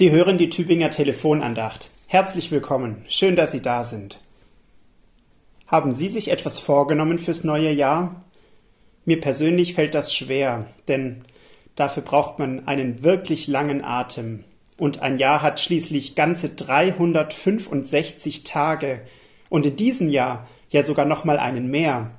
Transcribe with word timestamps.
Sie 0.00 0.12
hören 0.12 0.38
die 0.38 0.48
Tübinger 0.48 0.88
Telefonandacht. 0.88 1.90
Herzlich 2.06 2.50
willkommen. 2.50 3.04
Schön, 3.06 3.36
dass 3.36 3.52
Sie 3.52 3.60
da 3.60 3.84
sind. 3.84 4.18
Haben 5.66 5.92
Sie 5.92 6.08
sich 6.08 6.30
etwas 6.30 6.58
vorgenommen 6.58 7.18
fürs 7.18 7.44
neue 7.44 7.70
Jahr? 7.70 8.24
Mir 9.04 9.20
persönlich 9.20 9.74
fällt 9.74 9.94
das 9.94 10.14
schwer, 10.14 10.64
denn 10.88 11.22
dafür 11.76 12.02
braucht 12.02 12.38
man 12.38 12.66
einen 12.66 13.02
wirklich 13.02 13.46
langen 13.46 13.84
Atem. 13.84 14.44
Und 14.78 15.02
ein 15.02 15.18
Jahr 15.18 15.42
hat 15.42 15.60
schließlich 15.60 16.14
ganze 16.14 16.48
365 16.48 18.44
Tage 18.44 19.02
und 19.50 19.66
in 19.66 19.76
diesem 19.76 20.08
Jahr 20.08 20.48
ja 20.70 20.82
sogar 20.82 21.04
noch 21.04 21.24
mal 21.26 21.38
einen 21.38 21.70
mehr. 21.70 22.10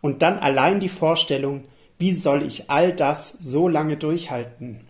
Und 0.00 0.22
dann 0.22 0.38
allein 0.38 0.78
die 0.78 0.88
Vorstellung, 0.88 1.64
wie 1.98 2.14
soll 2.14 2.44
ich 2.44 2.70
all 2.70 2.92
das 2.92 3.32
so 3.40 3.66
lange 3.66 3.96
durchhalten? 3.96 4.87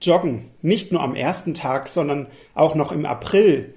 Joggen, 0.00 0.50
nicht 0.62 0.92
nur 0.92 1.02
am 1.02 1.14
ersten 1.14 1.54
Tag, 1.54 1.88
sondern 1.88 2.26
auch 2.54 2.74
noch 2.74 2.92
im 2.92 3.06
April, 3.06 3.74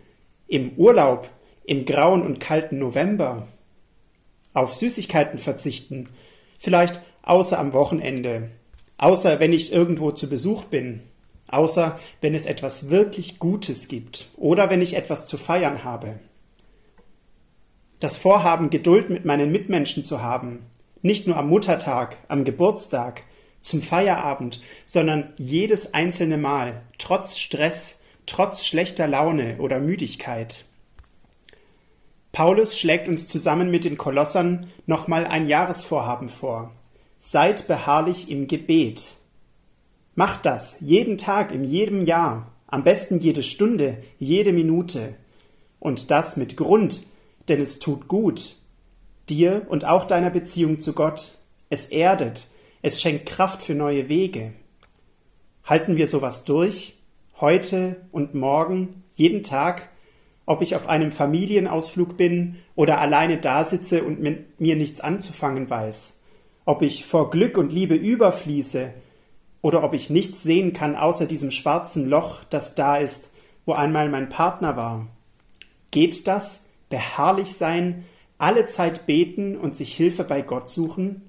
im 0.48 0.72
Urlaub, 0.78 1.30
im 1.64 1.86
grauen 1.86 2.22
und 2.22 2.40
kalten 2.40 2.80
November. 2.80 3.48
Auf 4.54 4.73
Süßigkeiten 4.73 5.40
verzichten, 5.40 6.09
vielleicht 6.58 7.00
außer 7.22 7.59
am 7.59 7.73
Wochenende, 7.73 8.50
außer 8.98 9.40
wenn 9.40 9.54
ich 9.54 9.72
irgendwo 9.72 10.12
zu 10.12 10.30
Besuch 10.30 10.66
bin, 10.66 11.02
außer 11.48 12.00
wenn 12.22 12.36
es 12.36 12.45
etwas 12.45 12.90
wirklich 12.90 13.40
Gutes 13.40 13.88
gibt. 13.88 14.30
Oder 14.38 14.70
wenn 14.70 14.81
ich 14.81 14.95
etwas 14.95 15.26
zu 15.26 15.38
feiern 15.38 15.84
habe. 15.84 16.20
Das 18.00 18.17
Vorhaben, 18.17 18.70
Geduld 18.70 19.09
mit 19.09 19.26
meinen 19.26 19.52
Mitmenschen 19.52 20.04
zu 20.04 20.22
haben, 20.22 20.66
nicht 21.02 21.28
nur 21.28 21.38
am 21.38 21.50
Muttertag, 21.50 22.17
am 22.28 22.44
Geburtstag, 22.44 23.23
zum 23.62 23.81
Feierabend, 23.81 24.62
sondern 24.86 25.33
jedes 25.38 25.94
einzelne 25.94 26.38
Mal, 26.38 26.81
trotz 26.97 27.38
Stress, 27.38 28.00
trotz 28.25 28.66
schlechter 28.66 29.08
Laune 29.08 29.58
oder 29.59 29.80
Müdigkeit. 29.80 30.66
Paulus 32.31 32.78
schlägt 32.78 33.08
uns 33.08 33.28
zusammen 33.28 33.72
mit 33.72 33.86
den 33.86 33.98
Kolossern 33.98 34.67
nochmal 34.86 35.25
ein 35.25 35.48
Jahresvorhaben 35.48 36.30
vor. 36.30 36.72
Seid 37.20 37.67
beharrlich 37.67 38.30
im 38.30 38.48
Gebet. 38.48 39.16
Macht 40.16 40.45
das 40.45 40.76
jeden 40.80 41.17
Tag, 41.17 41.52
in 41.52 41.64
jedem 41.64 42.05
Jahr, 42.05 42.52
am 42.67 42.83
besten 42.83 43.20
jede 43.20 43.42
Stunde, 43.42 43.98
jede 44.20 44.53
Minute. 44.53 45.16
Und 45.80 46.11
das 46.11 46.38
mit 46.38 46.55
Grund, 46.55 47.08
denn 47.48 47.59
es 47.61 47.80
tut 47.80 48.08
gut, 48.08 48.58
dir 49.28 49.66
und 49.70 49.86
auch 49.86 50.05
deiner 50.05 50.30
Beziehung 50.30 50.80
zu 50.80 50.94
Gott. 50.94 51.38
Es 51.70 51.88
erdet, 51.88 52.48
es 52.81 53.02
schenkt 53.02 53.25
Kraft 53.25 53.61
für 53.61 53.75
neue 53.75 54.08
Wege. 54.08 54.53
Halten 55.66 55.97
wir 55.97 56.08
sowas 56.08 56.45
durch, 56.45 56.95
heute 57.41 58.08
und 58.11 58.36
morgen, 58.36 59.03
jeden 59.16 59.44
Tag, 59.44 59.89
ob 60.45 60.61
ich 60.61 60.75
auf 60.75 60.88
einem 60.88 61.11
Familienausflug 61.11 62.16
bin 62.17 62.55
oder 62.75 62.99
alleine 62.99 63.38
dasitze 63.38 64.03
und 64.03 64.19
mit 64.21 64.59
mir 64.59 64.75
nichts 64.75 65.02
anzufangen 65.02 65.69
weiß, 65.69 66.21
ob 66.66 66.81
ich 66.81 67.05
vor 67.05 67.30
Glück 67.30 67.58
und 67.58 67.73
Liebe 67.73 67.95
überfließe 67.95 68.93
oder 69.61 69.83
ob 69.83 69.93
ich 69.93 70.09
nichts 70.09 70.41
sehen 70.41 70.71
kann 70.73 70.95
außer 70.95 71.25
diesem 71.25 71.52
schwarzen 71.52 72.09
Loch, 72.09 72.45
das 72.45 72.75
da 72.75 72.97
ist, 72.97 73.33
wo 73.66 73.73
einmal 73.73 74.09
mein 74.09 74.30
Partner 74.30 74.77
war. 74.77 75.08
Geht 75.91 76.27
das? 76.27 76.69
Beharrlich 76.89 77.53
sein, 77.53 78.05
alle 78.39 78.66
Zeit 78.66 79.05
beten 79.05 79.58
und 79.58 79.75
sich 79.75 79.93
Hilfe 79.93 80.23
bei 80.23 80.41
Gott 80.41 80.69
suchen? 80.69 81.28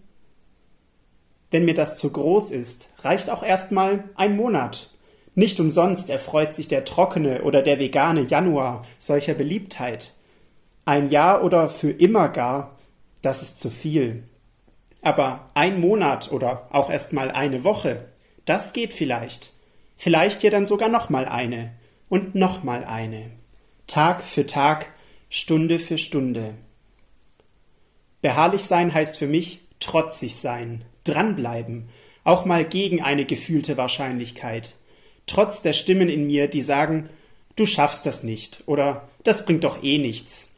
Wenn 1.50 1.64
mir 1.64 1.74
das 1.74 1.96
zu 1.96 2.10
groß 2.10 2.50
ist, 2.50 2.90
reicht 2.98 3.28
auch 3.28 3.42
erstmal 3.42 4.04
ein 4.14 4.36
Monat. 4.36 4.90
Nicht 5.34 5.58
umsonst 5.58 6.10
erfreut 6.10 6.54
sich 6.54 6.68
der 6.68 6.84
trockene 6.84 7.42
oder 7.42 7.62
der 7.62 7.78
vegane 7.78 8.22
Januar 8.22 8.84
solcher 8.98 9.34
Beliebtheit. 9.34 10.14
Ein 10.84 11.10
Jahr 11.10 11.42
oder 11.44 11.68
für 11.68 11.90
immer 11.90 12.28
gar, 12.28 12.78
das 13.22 13.42
ist 13.42 13.58
zu 13.58 13.70
viel. 13.70 14.24
Aber 15.02 15.50
ein 15.54 15.80
Monat 15.80 16.30
oder 16.32 16.68
auch 16.70 16.90
erstmal 16.90 17.30
eine 17.30 17.64
Woche, 17.64 18.06
das 18.44 18.72
geht 18.72 18.92
vielleicht. 18.92 19.54
Vielleicht 19.96 20.42
ja 20.42 20.50
dann 20.50 20.66
sogar 20.66 20.88
nochmal 20.88 21.26
eine 21.26 21.72
und 22.08 22.34
nochmal 22.34 22.84
eine. 22.84 23.30
Tag 23.86 24.22
für 24.22 24.46
Tag, 24.46 24.88
Stunde 25.28 25.78
für 25.78 25.98
Stunde. 25.98 26.54
Beharrlich 28.20 28.64
sein 28.64 28.92
heißt 28.92 29.16
für 29.16 29.26
mich 29.26 29.69
trotzig 29.80 30.36
sein, 30.36 30.84
dranbleiben, 31.04 31.88
auch 32.24 32.44
mal 32.44 32.64
gegen 32.64 33.02
eine 33.02 33.24
gefühlte 33.24 33.76
Wahrscheinlichkeit, 33.76 34.74
trotz 35.26 35.62
der 35.62 35.72
Stimmen 35.72 36.08
in 36.08 36.26
mir, 36.26 36.48
die 36.48 36.62
sagen, 36.62 37.08
du 37.56 37.66
schaffst 37.66 38.06
das 38.06 38.22
nicht 38.22 38.62
oder 38.66 39.08
das 39.24 39.44
bringt 39.44 39.64
doch 39.64 39.82
eh 39.82 39.98
nichts. 39.98 40.50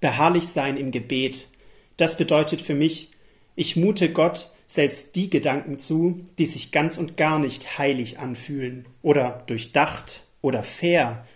Beharrlich 0.00 0.48
sein 0.48 0.76
im 0.76 0.90
Gebet, 0.90 1.48
das 1.96 2.16
bedeutet 2.16 2.62
für 2.62 2.74
mich, 2.74 3.10
ich 3.54 3.76
mute 3.76 4.10
Gott 4.10 4.50
selbst 4.66 5.16
die 5.16 5.28
Gedanken 5.28 5.78
zu, 5.78 6.24
die 6.38 6.46
sich 6.46 6.70
ganz 6.70 6.96
und 6.96 7.16
gar 7.16 7.38
nicht 7.38 7.76
heilig 7.78 8.18
anfühlen 8.18 8.86
oder 9.02 9.42
durchdacht 9.46 10.26
oder 10.42 10.62
fair. 10.62 11.26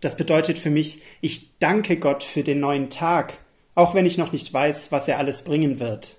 Das 0.00 0.16
bedeutet 0.16 0.58
für 0.58 0.70
mich, 0.70 1.02
ich 1.20 1.58
danke 1.58 1.98
Gott 1.98 2.22
für 2.22 2.42
den 2.42 2.60
neuen 2.60 2.88
Tag, 2.88 3.38
auch 3.74 3.94
wenn 3.94 4.06
ich 4.06 4.18
noch 4.18 4.32
nicht 4.32 4.52
weiß, 4.52 4.92
was 4.92 5.08
er 5.08 5.18
alles 5.18 5.42
bringen 5.42 5.78
wird. 5.78 6.16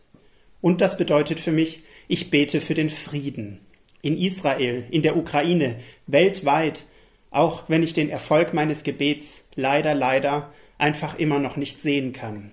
Und 0.62 0.81
das 0.81 0.97
bedeutet 0.97 1.39
für 1.39 1.51
mich, 1.51 1.84
ich 2.07 2.29
bete 2.29 2.62
für 2.62 2.73
den 2.73 2.89
Frieden. 2.89 3.59
In 4.01 4.17
Israel, 4.17 4.85
in 4.89 5.01
der 5.01 5.17
Ukraine, 5.17 5.79
weltweit, 6.07 6.84
auch 7.29 7.63
wenn 7.67 7.84
ich 7.84 7.94
den 7.94 8.09
Erfolg 8.09 8.53
meines 8.53 8.84
Gebets 8.84 9.47
leider, 9.56 9.94
leider 9.94 10.51
einfach 10.78 11.17
immer 11.17 11.39
noch 11.39 11.57
nicht 11.57 11.79
sehen 11.79 12.12
kann. 12.12 12.51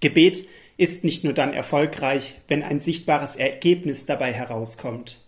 Gebet 0.00 0.46
ist 0.76 1.04
nicht 1.04 1.24
nur 1.24 1.32
dann 1.34 1.52
erfolgreich, 1.52 2.36
wenn 2.48 2.62
ein 2.62 2.80
sichtbares 2.80 3.36
Ergebnis 3.36 4.06
dabei 4.06 4.32
herauskommt. 4.32 5.24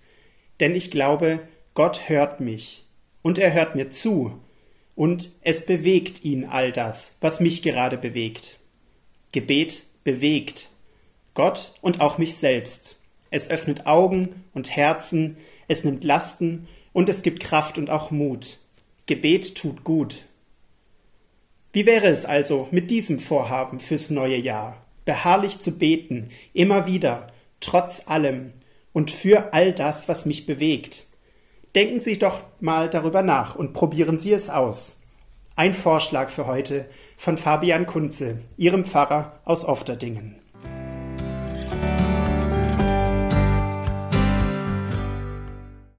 Denn 0.61 0.75
ich 0.75 0.91
glaube, 0.91 1.41
Gott 1.75 2.09
hört 2.09 2.41
mich 2.41 2.85
und 3.23 3.39
er 3.39 3.53
hört 3.53 3.75
mir 3.75 3.91
zu 3.91 4.41
und 4.95 5.31
es 5.43 5.67
bewegt 5.67 6.25
ihn 6.25 6.45
all 6.45 6.73
das, 6.73 7.17
was 7.21 7.41
mich 7.41 7.63
gerade 7.63 7.97
bewegt. 7.97 8.59
Gebet 9.33 9.85
bewegt 10.05 10.69
Gott 11.35 11.75
und 11.81 12.01
auch 12.01 12.19
mich 12.19 12.37
selbst. 12.37 12.97
Es 13.31 13.49
öffnet 13.49 13.87
Augen 13.87 14.45
und 14.53 14.77
Herzen, 14.77 15.39
es 15.69 15.85
nimmt 15.85 16.05
Lasten 16.05 16.69
und 16.93 17.09
es 17.09 17.23
gibt 17.23 17.41
Kraft 17.41 17.79
und 17.79 17.89
auch 17.89 18.11
Mut. 18.11 18.59
Gebet 19.07 19.55
tut 19.55 19.85
gut. 19.85 20.27
Wie 21.73 21.87
wäre 21.87 22.09
es 22.09 22.27
also 22.27 22.69
mit 22.71 22.91
diesem 22.91 23.19
Vorhaben 23.19 23.81
fürs 23.81 24.11
neue 24.11 24.37
Jahr? 24.37 24.85
Beharrlich 25.07 25.59
zu 25.59 25.79
beten, 25.79 26.31
immer 26.53 26.87
wieder, 26.87 27.29
trotz 27.61 28.07
allem 28.07 28.53
und 28.93 29.11
für 29.11 29.55
all 29.55 29.73
das, 29.73 30.09
was 30.09 30.27
mich 30.27 30.45
bewegt. 30.45 31.07
Denken 31.75 32.01
Sie 32.01 32.19
doch 32.19 32.41
mal 32.61 32.91
darüber 32.91 33.23
nach 33.23 33.55
und 33.55 33.73
probieren 33.73 34.19
Sie 34.19 34.33
es 34.33 34.51
aus. 34.51 35.01
Ein 35.57 35.73
Vorschlag 35.73 36.29
für 36.29 36.47
heute 36.47 36.87
von 37.17 37.39
Fabian 37.39 37.87
Kunze, 37.87 38.39
Ihrem 38.57 38.85
Pfarrer 38.85 39.41
aus 39.45 39.65
Ofterdingen. 39.65 40.42